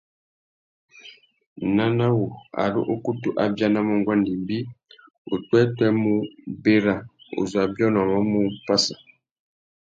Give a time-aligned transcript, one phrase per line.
[1.75, 2.25] Nana wu,
[2.63, 4.57] ari ukutu a bianamú nguêndê ibi,
[5.33, 6.13] upwêpwê mú:
[6.63, 6.95] Berra
[7.39, 8.95] uzu a biônômú mú Passa.